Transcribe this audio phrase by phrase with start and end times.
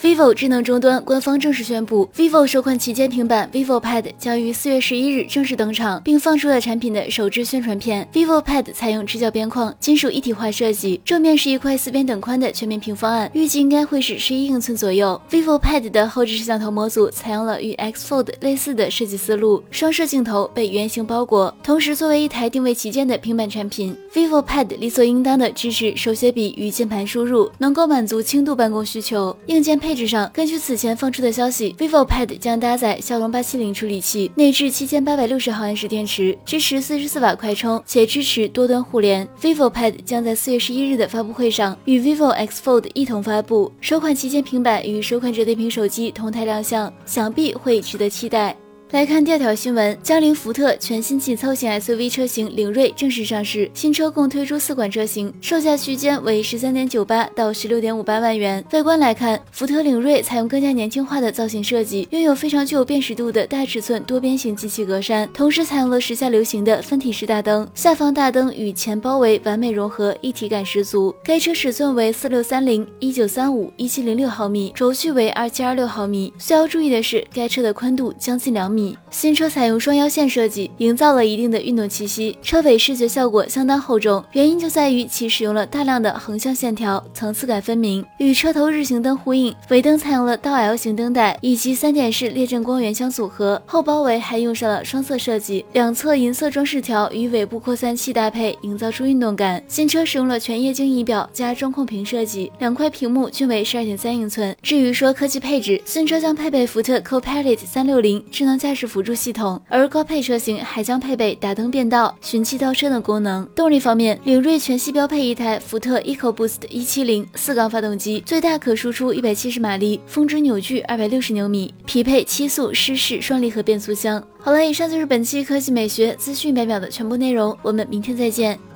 [0.00, 8.08] Vivo 智能终端官方正式宣布，vivo 首款旗舰平板 vivo Pad 将于四月十一日正式登场，并放出了产品的首支宣传片。
[8.12, 15.20] vivo Pad 采用直角边框、金属一体化设计，正面是一块四边等宽的全面屏方案，预计应该会是十一英寸左右。
[15.28, 21.52] vivo Pad 的后置摄像头模组采用了与 X Fold 类似的设计思路，双摄镜头被圆形包裹。
[21.60, 29.36] 同时，作为一台定位旗舰的平板产品，vivo Pad 理所应当的支持手写笔与键盘输入，能够满足轻度办公需求。
[29.46, 39.26] 硬件配配置上，根据此前放出的消息，vivo Pad 将搭载骁龙八七零处理器，内置七千八百六十毫安时电池，支持四十四瓦快充，且支持多端互联。
[39.40, 48.54] vivo Pad 将在四月十一日的发布会上与 vivo X Fold 一同发布，首款旗舰平板与首款折叠屏手机同台亮相，想必会值得期待。
[48.90, 58.64] 来看第二条新闻，江铃福特全新紧凑型 SUV 车型领锐正式上市，新车共推出四款车型，售价区间为十三点九八到十六点五八万元。
[58.72, 71.14] 外观来看，福特领锐采用更加年轻化的造型设计，拥有非常具有辨识度的大尺寸多边形进气格栅，同时采用了时下流行的分体式大灯，下方大灯与前包围完美融合，一体感十足。
[71.22, 76.32] 该车尺寸为四六三零、一九三五、一七零六毫米，轴距为二七二六毫米。
[76.38, 78.77] 需要注意的是，该车的宽度将近两米。
[79.10, 82.36] 新车采用双腰线设计，营造了一定的运动气息。
[82.42, 89.54] 车尾视觉效果相当厚重，原因就在于其使用了大量的横向线条，层次感分明，与车头日行灯呼应。
[89.70, 93.60] 尾灯采用了倒 L 型灯带，以及三点式列阵光源相组合。
[93.66, 99.62] 后包围还用上了双色设计，两侧银色装饰条与尾部扩散器搭配，营造出运动感。
[99.68, 104.54] 新车使用了全液晶仪表加中控屏设计，两块屏幕均为十二点三英寸。
[104.62, 109.14] 至于说科技配置，新车将配备福特 Co-Pilot 三六零智能驾驾驶辅助。
[109.18, 113.44] 系统，而高配车型还将配备打灯变道、寻迹倒车等功能。
[113.54, 124.22] 动力方面，领锐全系标配一台福特 EcoBoost 一七零四缸发动机，最大可输出一百七十马力，峰值扭矩二百六十牛米，匹配七速湿式双离合变速箱。
[124.38, 128.67] 好了，以上就是本期科技美学资讯百秒的全部内容，我们明天再见。